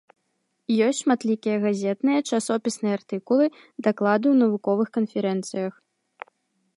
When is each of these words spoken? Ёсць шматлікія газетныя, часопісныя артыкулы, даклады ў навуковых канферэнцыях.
Ёсць 0.85 0.99
шматлікія 1.03 1.57
газетныя, 1.65 2.19
часопісныя 2.29 2.93
артыкулы, 2.99 3.45
даклады 3.89 4.25
ў 4.33 4.35
навуковых 4.47 4.87
канферэнцыях. 4.99 5.73